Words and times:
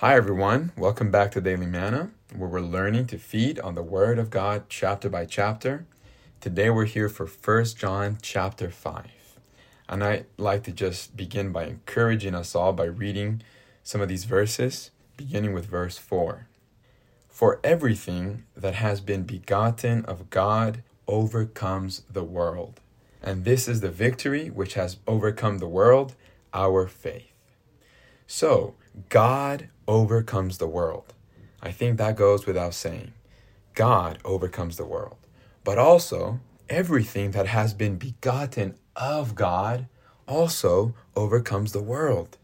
Hi, 0.00 0.16
everyone. 0.16 0.72
Welcome 0.78 1.10
back 1.10 1.30
to 1.32 1.42
Daily 1.42 1.66
Manna, 1.66 2.10
where 2.34 2.48
we're 2.48 2.60
learning 2.62 3.06
to 3.08 3.18
feed 3.18 3.60
on 3.60 3.74
the 3.74 3.82
Word 3.82 4.18
of 4.18 4.30
God 4.30 4.62
chapter 4.70 5.10
by 5.10 5.26
chapter. 5.26 5.84
Today, 6.40 6.70
we're 6.70 6.86
here 6.86 7.10
for 7.10 7.26
1 7.26 7.64
John 7.76 8.16
chapter 8.22 8.70
5. 8.70 9.04
And 9.90 10.02
I'd 10.02 10.24
like 10.38 10.62
to 10.62 10.72
just 10.72 11.18
begin 11.18 11.52
by 11.52 11.64
encouraging 11.64 12.34
us 12.34 12.54
all 12.54 12.72
by 12.72 12.86
reading 12.86 13.42
some 13.82 14.00
of 14.00 14.08
these 14.08 14.24
verses, 14.24 14.90
beginning 15.18 15.52
with 15.52 15.66
verse 15.66 15.98
4. 15.98 16.46
For 17.28 17.60
everything 17.62 18.44
that 18.56 18.76
has 18.76 19.02
been 19.02 19.24
begotten 19.24 20.06
of 20.06 20.30
God 20.30 20.82
overcomes 21.08 22.04
the 22.10 22.24
world. 22.24 22.80
And 23.22 23.44
this 23.44 23.68
is 23.68 23.82
the 23.82 23.90
victory 23.90 24.48
which 24.48 24.72
has 24.72 24.96
overcome 25.06 25.58
the 25.58 25.68
world, 25.68 26.14
our 26.54 26.86
faith. 26.86 27.26
So, 28.32 28.74
God 29.08 29.70
overcomes 29.88 30.58
the 30.58 30.68
world. 30.68 31.14
I 31.60 31.72
think 31.72 31.98
that 31.98 32.14
goes 32.14 32.46
without 32.46 32.74
saying. 32.74 33.12
God 33.74 34.20
overcomes 34.24 34.76
the 34.76 34.84
world. 34.84 35.16
But 35.64 35.78
also, 35.78 36.38
everything 36.68 37.32
that 37.32 37.48
has 37.48 37.74
been 37.74 37.96
begotten 37.96 38.76
of 38.94 39.34
God 39.34 39.88
also 40.28 40.94
overcomes 41.16 41.72
the 41.72 41.82
world. 41.82 42.38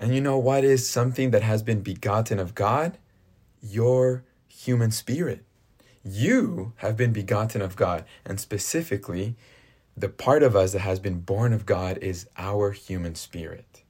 And 0.00 0.14
you 0.14 0.20
know 0.20 0.38
what 0.38 0.62
is 0.62 0.88
something 0.88 1.32
that 1.32 1.42
has 1.42 1.64
been 1.64 1.80
begotten 1.80 2.38
of 2.38 2.54
God? 2.54 2.98
Your 3.60 4.22
human 4.46 4.92
spirit. 4.92 5.44
You 6.04 6.72
have 6.76 6.96
been 6.96 7.12
begotten 7.12 7.62
of 7.62 7.74
God. 7.74 8.04
And 8.24 8.38
specifically, 8.38 9.34
the 9.96 10.08
part 10.08 10.44
of 10.44 10.54
us 10.54 10.70
that 10.70 10.82
has 10.82 11.00
been 11.00 11.18
born 11.18 11.52
of 11.52 11.66
God 11.66 11.98
is 11.98 12.28
our 12.36 12.70
human 12.70 13.16
spirit. 13.16 13.82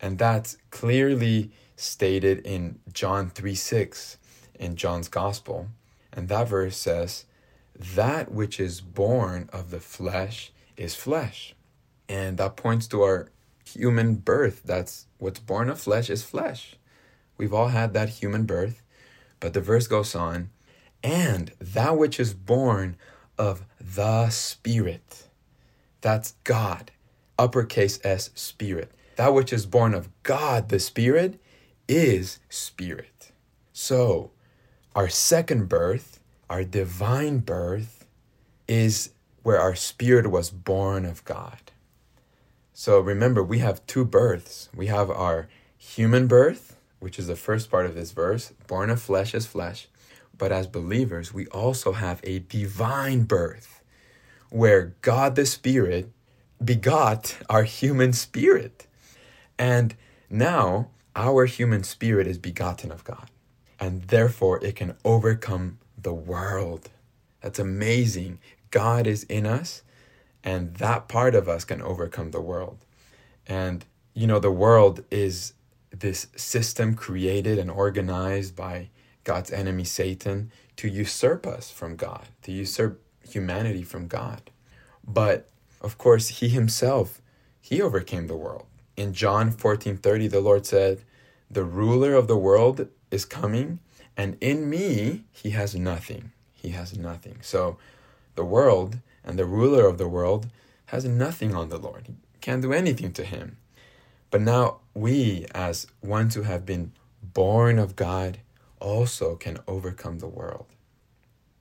And 0.00 0.18
that's 0.18 0.56
clearly 0.70 1.50
stated 1.76 2.38
in 2.46 2.78
John 2.92 3.30
3 3.30 3.54
6 3.54 4.18
in 4.58 4.76
John's 4.76 5.08
Gospel. 5.08 5.68
And 6.12 6.28
that 6.28 6.48
verse 6.48 6.76
says, 6.76 7.24
That 7.78 8.30
which 8.30 8.60
is 8.60 8.80
born 8.80 9.48
of 9.52 9.70
the 9.70 9.80
flesh 9.80 10.52
is 10.76 10.94
flesh. 10.94 11.54
And 12.08 12.36
that 12.38 12.56
points 12.56 12.86
to 12.88 13.02
our 13.02 13.30
human 13.64 14.16
birth. 14.16 14.62
That's 14.64 15.06
what's 15.18 15.40
born 15.40 15.68
of 15.70 15.80
flesh 15.80 16.10
is 16.10 16.22
flesh. 16.22 16.76
We've 17.36 17.54
all 17.54 17.68
had 17.68 17.94
that 17.94 18.08
human 18.10 18.44
birth. 18.44 18.82
But 19.40 19.52
the 19.52 19.60
verse 19.60 19.86
goes 19.86 20.14
on, 20.14 20.50
and 21.02 21.52
that 21.60 21.98
which 21.98 22.18
is 22.18 22.32
born 22.32 22.96
of 23.36 23.64
the 23.80 24.30
Spirit. 24.30 25.28
That's 26.00 26.34
God, 26.44 26.92
uppercase 27.38 27.98
S, 28.04 28.30
Spirit 28.34 28.92
that 29.16 29.34
which 29.34 29.52
is 29.52 29.66
born 29.66 29.94
of 29.94 30.08
God, 30.22 30.68
the 30.68 30.78
Spirit, 30.78 31.40
is 31.88 32.38
spirit. 32.48 33.32
So, 33.72 34.30
our 34.94 35.08
second 35.08 35.68
birth, 35.68 36.20
our 36.48 36.64
divine 36.64 37.38
birth, 37.38 38.06
is 38.68 39.10
where 39.42 39.60
our 39.60 39.74
spirit 39.74 40.30
was 40.30 40.50
born 40.50 41.04
of 41.04 41.24
God. 41.24 41.72
So, 42.72 43.00
remember, 43.00 43.42
we 43.42 43.58
have 43.58 43.86
two 43.86 44.04
births. 44.04 44.68
We 44.74 44.86
have 44.86 45.10
our 45.10 45.48
human 45.76 46.26
birth, 46.26 46.76
which 46.98 47.18
is 47.18 47.26
the 47.26 47.36
first 47.36 47.70
part 47.70 47.86
of 47.86 47.94
this 47.94 48.12
verse 48.12 48.52
born 48.66 48.90
of 48.90 49.00
flesh 49.00 49.34
is 49.34 49.46
flesh. 49.46 49.88
But 50.36 50.50
as 50.50 50.66
believers, 50.66 51.32
we 51.32 51.46
also 51.48 51.92
have 51.92 52.20
a 52.24 52.40
divine 52.40 53.24
birth 53.24 53.82
where 54.50 54.94
God 55.02 55.36
the 55.36 55.46
Spirit 55.46 56.10
begot 56.64 57.36
our 57.48 57.64
human 57.64 58.12
spirit. 58.12 58.86
And 59.58 59.94
now 60.28 60.88
our 61.14 61.46
human 61.46 61.84
spirit 61.84 62.26
is 62.26 62.38
begotten 62.38 62.90
of 62.90 63.04
God, 63.04 63.30
and 63.78 64.02
therefore 64.02 64.62
it 64.64 64.76
can 64.76 64.96
overcome 65.04 65.78
the 66.00 66.12
world. 66.12 66.90
That's 67.40 67.58
amazing. 67.58 68.40
God 68.70 69.06
is 69.06 69.24
in 69.24 69.46
us, 69.46 69.82
and 70.42 70.74
that 70.76 71.08
part 71.08 71.34
of 71.34 71.48
us 71.48 71.64
can 71.64 71.80
overcome 71.80 72.32
the 72.32 72.40
world. 72.40 72.78
And, 73.46 73.84
you 74.12 74.26
know, 74.26 74.40
the 74.40 74.50
world 74.50 75.04
is 75.10 75.52
this 75.90 76.26
system 76.34 76.94
created 76.94 77.58
and 77.58 77.70
organized 77.70 78.56
by 78.56 78.88
God's 79.22 79.52
enemy, 79.52 79.84
Satan, 79.84 80.50
to 80.76 80.88
usurp 80.88 81.46
us 81.46 81.70
from 81.70 81.94
God, 81.96 82.26
to 82.42 82.52
usurp 82.52 83.00
humanity 83.28 83.84
from 83.84 84.08
God. 84.08 84.50
But 85.06 85.48
of 85.80 85.96
course, 85.98 86.28
he 86.28 86.48
himself, 86.48 87.22
he 87.60 87.80
overcame 87.80 88.26
the 88.26 88.36
world 88.36 88.66
in 88.96 89.12
John 89.12 89.50
14:30 89.50 90.28
the 90.28 90.40
Lord 90.40 90.66
said, 90.66 91.02
"The 91.50 91.64
ruler 91.64 92.14
of 92.14 92.26
the 92.26 92.36
world 92.36 92.88
is 93.10 93.24
coming, 93.24 93.80
and 94.16 94.36
in 94.40 94.68
me 94.68 95.24
he 95.32 95.50
has 95.50 95.74
nothing. 95.74 96.32
He 96.52 96.70
has 96.70 96.96
nothing." 96.96 97.38
So 97.42 97.78
the 98.34 98.44
world 98.44 98.98
and 99.24 99.38
the 99.38 99.46
ruler 99.46 99.86
of 99.86 99.98
the 99.98 100.08
world 100.08 100.48
has 100.86 101.04
nothing 101.04 101.54
on 101.54 101.68
the 101.68 101.78
Lord. 101.78 102.06
He 102.06 102.38
can't 102.40 102.62
do 102.62 102.72
anything 102.72 103.12
to 103.12 103.24
him. 103.24 103.56
But 104.30 104.42
now 104.42 104.80
we 104.94 105.46
as 105.54 105.86
ones 106.02 106.34
who 106.34 106.42
have 106.42 106.66
been 106.66 106.92
born 107.22 107.78
of 107.78 107.96
God 107.96 108.38
also 108.80 109.36
can 109.36 109.58
overcome 109.66 110.18
the 110.18 110.28
world. 110.28 110.66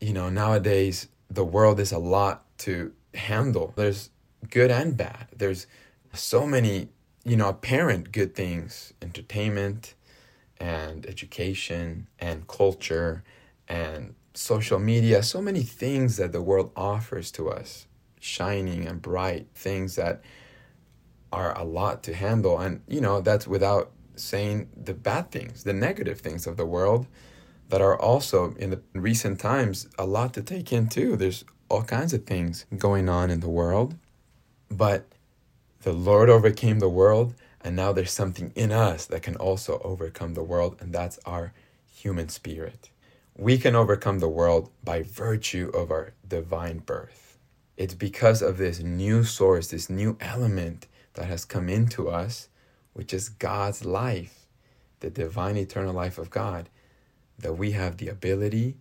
You 0.01 0.13
know, 0.13 0.29
nowadays 0.29 1.07
the 1.29 1.45
world 1.45 1.79
is 1.79 1.91
a 1.91 1.99
lot 1.99 2.45
to 2.59 2.91
handle. 3.13 3.73
There's 3.75 4.09
good 4.49 4.71
and 4.71 4.97
bad. 4.97 5.27
There's 5.35 5.67
so 6.13 6.45
many 6.45 6.89
you 7.23 7.35
know, 7.37 7.49
apparent 7.49 8.11
good 8.11 8.35
things, 8.35 8.93
entertainment 9.01 9.95
and 10.59 11.05
education 11.05 12.07
and 12.19 12.47
culture 12.47 13.23
and 13.67 14.15
social 14.33 14.79
media, 14.79 15.23
so 15.23 15.41
many 15.41 15.63
things 15.63 16.17
that 16.17 16.31
the 16.31 16.41
world 16.41 16.71
offers 16.75 17.31
to 17.31 17.49
us, 17.49 17.87
shining 18.19 18.87
and 18.87 19.01
bright 19.01 19.47
things 19.55 19.95
that 19.95 20.21
are 21.31 21.57
a 21.57 21.63
lot 21.63 22.03
to 22.03 22.13
handle. 22.13 22.59
And, 22.59 22.81
you 22.87 23.01
know, 23.01 23.21
that's 23.21 23.47
without 23.47 23.91
saying 24.15 24.69
the 24.75 24.93
bad 24.93 25.31
things, 25.31 25.63
the 25.63 25.73
negative 25.73 26.19
things 26.19 26.45
of 26.45 26.57
the 26.57 26.65
world 26.65 27.07
that 27.69 27.81
are 27.81 27.99
also 27.99 28.53
in 28.55 28.69
the 28.69 28.81
recent 28.93 29.39
times 29.39 29.87
a 29.97 30.05
lot 30.05 30.33
to 30.33 30.41
take 30.41 30.71
in 30.71 30.87
too. 30.87 31.15
There's 31.15 31.43
all 31.69 31.83
kinds 31.83 32.13
of 32.13 32.25
things 32.25 32.65
going 32.77 33.09
on 33.09 33.31
in 33.31 33.39
the 33.39 33.49
world. 33.49 33.95
But 34.69 35.07
the 35.83 35.93
Lord 35.93 36.29
overcame 36.29 36.79
the 36.79 36.89
world, 36.89 37.33
and 37.61 37.75
now 37.75 37.91
there's 37.91 38.11
something 38.11 38.53
in 38.55 38.71
us 38.71 39.05
that 39.07 39.21
can 39.21 39.35
also 39.35 39.81
overcome 39.83 40.33
the 40.33 40.43
world, 40.43 40.77
and 40.79 40.93
that's 40.93 41.19
our 41.25 41.51
human 41.93 42.29
spirit. 42.29 42.89
We 43.37 43.57
can 43.57 43.75
overcome 43.75 44.19
the 44.19 44.29
world 44.29 44.69
by 44.83 45.03
virtue 45.03 45.71
of 45.73 45.91
our 45.91 46.13
divine 46.27 46.79
birth. 46.79 47.37
It's 47.75 47.95
because 47.95 48.41
of 48.41 48.57
this 48.57 48.79
new 48.79 49.25
source, 49.25 49.67
this 49.67 49.89
new 49.89 50.15
element 50.21 50.87
that 51.15 51.25
has 51.25 51.43
come 51.43 51.67
into 51.67 52.09
us, 52.09 52.47
which 52.93 53.13
is 53.13 53.27
God's 53.27 53.83
life, 53.83 54.47
the 55.01 55.09
divine 55.09 55.57
eternal 55.57 55.93
life 55.93 56.17
of 56.17 56.29
God, 56.29 56.69
that 57.39 57.57
we 57.57 57.71
have 57.71 57.97
the 57.97 58.07
ability, 58.07 58.77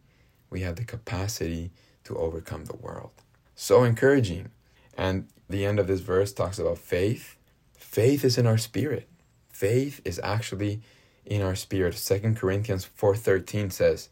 we 0.50 0.60
have 0.60 0.76
the 0.76 0.84
capacity 0.84 1.72
to 2.04 2.16
overcome 2.16 2.66
the 2.66 2.76
world. 2.76 3.10
So 3.56 3.82
encouraging. 3.82 4.50
And 4.96 5.28
the 5.48 5.64
end 5.66 5.78
of 5.78 5.86
this 5.86 6.00
verse 6.00 6.32
talks 6.32 6.58
about 6.58 6.78
faith. 6.78 7.36
Faith 7.76 8.24
is 8.24 8.38
in 8.38 8.46
our 8.46 8.58
spirit. 8.58 9.08
Faith 9.50 10.00
is 10.04 10.20
actually 10.22 10.80
in 11.24 11.42
our 11.42 11.54
spirit. 11.54 11.94
Second 11.94 12.36
Corinthians 12.36 12.88
4:13 12.98 13.70
says, 13.72 14.08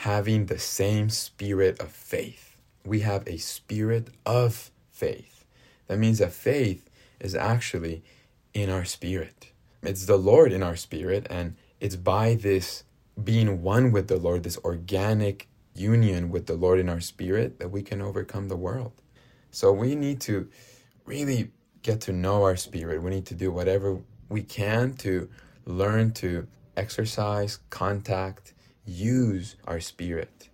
having 0.00 0.46
the 0.46 0.58
same 0.58 1.10
spirit 1.10 1.78
of 1.78 1.92
faith. 1.92 2.56
We 2.86 3.00
have 3.00 3.28
a 3.28 3.36
spirit 3.36 4.08
of 4.24 4.70
faith. 4.90 5.44
That 5.88 5.98
means 5.98 6.20
that 6.20 6.32
faith 6.32 6.88
is 7.20 7.34
actually 7.34 8.02
in 8.54 8.70
our 8.70 8.86
spirit. 8.86 9.52
It's 9.82 10.06
the 10.06 10.16
Lord 10.16 10.52
in 10.52 10.62
our 10.62 10.76
spirit, 10.76 11.26
and 11.28 11.56
it's 11.80 11.96
by 11.96 12.34
this 12.34 12.84
being 13.22 13.60
one 13.60 13.92
with 13.92 14.08
the 14.08 14.16
Lord, 14.16 14.42
this 14.42 14.58
organic 14.64 15.48
union 15.74 16.30
with 16.30 16.46
the 16.46 16.54
Lord 16.54 16.78
in 16.78 16.88
our 16.88 17.00
spirit, 17.00 17.58
that 17.58 17.70
we 17.70 17.82
can 17.82 18.00
overcome 18.00 18.48
the 18.48 18.56
world. 18.56 18.92
So 19.50 19.72
we 19.72 19.94
need 19.94 20.20
to 20.22 20.48
really 21.04 21.50
get 21.82 22.00
to 22.02 22.12
know 22.12 22.42
our 22.44 22.56
spirit. 22.56 23.02
We 23.02 23.10
need 23.10 23.26
to 23.26 23.34
do 23.34 23.50
whatever 23.50 24.00
we 24.28 24.42
can 24.42 24.94
to 24.94 25.28
learn 25.64 26.12
to 26.12 26.46
exercise, 26.76 27.58
contact, 27.70 28.54
use 28.84 29.56
our 29.66 29.80
spirit 29.80 30.48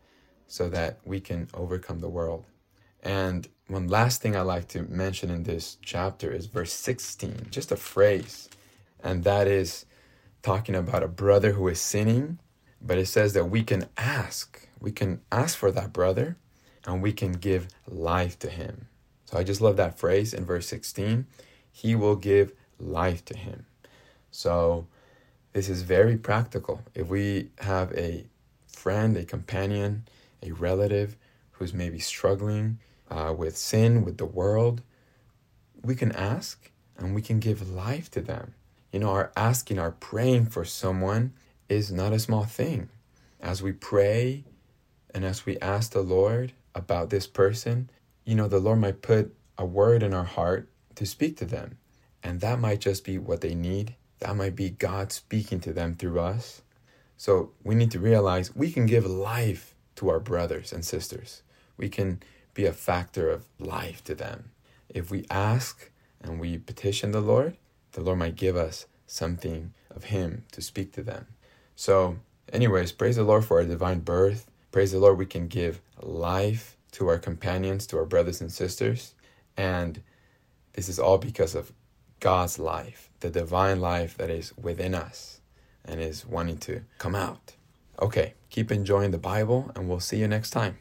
so 0.47 0.69
that 0.69 0.99
we 1.05 1.21
can 1.21 1.49
overcome 1.55 2.01
the 2.01 2.09
world. 2.09 2.45
And 3.03 3.49
one 3.69 3.89
last 3.89 4.23
thing 4.23 4.37
I 4.37 4.43
like 4.43 4.69
to 4.69 4.83
mention 4.83 5.31
in 5.31 5.43
this 5.43 5.77
chapter 5.83 6.31
is 6.31 6.47
verse 6.47 6.73
16, 6.73 7.49
just 7.51 7.73
a 7.73 7.77
phrase. 7.77 8.49
And 9.03 9.25
that 9.25 9.47
is 9.47 9.87
talking 10.43 10.75
about 10.75 11.03
a 11.03 11.09
brother 11.09 11.53
who 11.53 11.69
is 11.69 11.81
sinning, 11.81 12.39
but 12.81 12.99
it 12.99 13.07
says 13.07 13.33
that 13.35 13.47
we 13.47 13.63
can 13.63 13.87
ask. 13.97 14.69
We 14.81 14.93
can 14.93 15.21
ask 15.33 15.59
for 15.59 15.71
that 15.73 15.93
brother 15.93 16.37
and 16.87 17.03
we 17.03 17.13
can 17.13 17.33
give 17.33 17.69
life 17.87 18.39
to 18.39 18.49
him. 18.49 18.87
So 19.27 19.39
I 19.39 19.43
just 19.43 19.61
love 19.61 19.77
that 19.77 19.99
phrase 19.99 20.33
in 20.33 20.45
verse 20.45 20.69
16. 20.69 21.27
He 21.71 21.95
will 21.95 22.17
give 22.17 22.53
life 22.79 23.25
to 23.27 23.37
him. 23.37 23.67
So 24.31 24.87
this 25.53 25.69
is 25.69 25.83
very 25.83 26.17
practical. 26.17 26.83
If 26.95 27.09
we 27.09 27.51
have 27.59 27.93
a 27.93 28.27
friend, 28.67 29.17
a 29.17 29.25
companion, 29.25 30.07
a 30.43 30.53
relative 30.53 31.17
who's 31.53 31.75
maybe 31.75 31.99
struggling 31.99 32.79
uh, 33.11 33.35
with 33.37 33.57
sin, 33.57 34.05
with 34.05 34.19
the 34.19 34.27
world, 34.27 34.83
we 35.83 35.95
can 35.95 36.13
ask 36.13 36.71
and 36.97 37.15
we 37.15 37.23
can 37.23 37.41
give 37.41 37.69
life 37.69 38.11
to 38.13 38.21
them. 38.21 38.55
You 38.93 39.01
know, 39.01 39.11
our 39.11 39.33
asking, 39.37 39.79
our 39.79 39.91
praying 39.91 40.47
for 40.47 40.65
someone 40.65 41.33
is 41.69 41.91
not 41.91 42.13
a 42.13 42.19
small 42.19 42.45
thing. 42.45 42.89
As 43.41 43.63
we 43.63 43.73
pray 43.73 44.45
and 45.13 45.25
as 45.25 45.45
we 45.45 45.59
ask 45.59 45.93
the 45.93 46.01
Lord 46.01 46.53
about 46.77 47.11
this 47.11 47.27
person, 47.27 47.91
you 48.25 48.35
know, 48.35 48.47
the 48.47 48.61
Lord 48.61 48.79
might 48.79 49.03
put 49.03 49.35
a 49.59 49.65
word 49.65 50.03
in 50.03 50.15
our 50.15 50.25
heart 50.25 50.69
to 50.95 51.07
speak 51.07 51.37
to 51.39 51.45
them. 51.45 51.79
And 52.23 52.41
that 52.41 52.61
might 52.61 52.81
just 52.81 53.05
be 53.05 53.19
what 53.19 53.41
they 53.41 53.55
need. 53.55 53.97
That 54.19 54.37
might 54.37 54.55
be 54.55 54.71
God 54.71 55.13
speaking 55.13 55.61
to 55.61 55.73
them 55.73 55.95
through 55.95 56.21
us. 56.21 56.63
So 57.17 57.53
we 57.65 57.75
need 57.75 57.91
to 57.93 57.99
realize 57.99 58.55
we 58.55 58.71
can 58.71 58.87
give 58.87 59.07
life 59.07 59.75
to 59.97 60.11
our 60.11 60.21
brothers 60.21 60.73
and 60.73 60.85
sisters. 60.85 61.43
We 61.77 61.89
can 61.89 62.21
be 62.53 62.67
a 62.67 62.73
factor 62.73 63.31
of 63.31 63.47
life 63.59 64.05
to 64.05 64.15
them. 64.15 64.51
If 64.89 65.11
we 65.11 65.27
ask 65.31 65.91
and 66.21 66.39
we 66.39 66.59
petition 66.59 67.13
the 67.13 67.21
Lord, 67.21 67.57
the 67.93 68.01
Lord 68.03 68.19
might 68.19 68.37
give 68.37 68.57
us 68.57 68.87
something 69.07 69.73
of 69.95 70.05
Him 70.05 70.45
to 70.53 70.61
speak 70.61 70.93
to 70.93 71.03
them. 71.03 71.27
So, 71.75 72.17
anyways, 72.53 72.93
praise 72.93 73.17
the 73.17 73.25
Lord 73.25 73.45
for 73.45 73.59
our 73.59 73.65
divine 73.65 74.01
birth. 74.01 74.51
Praise 74.77 74.93
the 74.93 74.99
Lord, 74.99 75.17
we 75.17 75.25
can 75.25 75.49
give 75.49 75.81
life 76.03 76.77
to 76.93 77.09
our 77.09 77.17
companions, 77.17 77.87
to 77.87 77.97
our 77.97 78.05
brothers 78.05 78.43
and 78.43 78.53
sisters. 78.53 79.15
And 79.57 80.03
this 80.75 80.91
is 80.91 80.99
all 80.99 81.17
because 81.17 81.55
of 81.55 81.73
God's 82.21 82.59
life, 82.59 83.09
the 83.21 83.31
divine 83.31 83.81
life 83.81 84.19
that 84.19 84.29
is 84.29 84.55
within 84.59 84.95
us 84.95 85.41
and 85.87 85.99
is 85.99 86.27
wanting 86.27 86.59
to 86.59 86.83
come 86.99 87.15
out. 87.15 87.55
Okay, 88.03 88.35
keep 88.51 88.71
enjoying 88.71 89.13
the 89.13 89.17
Bible, 89.17 89.73
and 89.75 89.89
we'll 89.89 89.99
see 89.99 90.19
you 90.19 90.29
next 90.29 90.51
time. 90.51 90.77